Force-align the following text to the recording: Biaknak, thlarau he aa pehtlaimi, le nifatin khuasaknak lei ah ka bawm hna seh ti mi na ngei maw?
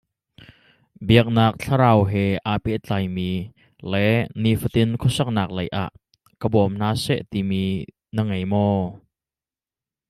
Biaknak, 1.07 1.53
thlarau 1.61 1.99
he 2.11 2.23
aa 2.51 2.57
pehtlaimi, 2.63 3.31
le 3.91 4.03
nifatin 4.43 4.91
khuasaknak 5.01 5.49
lei 5.57 5.69
ah 5.83 5.91
ka 6.39 6.47
bawm 6.53 6.73
hna 6.77 6.89
seh 7.03 7.21
ti 7.29 7.39
mi 7.49 7.63
na 8.13 8.21
ngei 8.27 8.45
maw? 8.51 8.79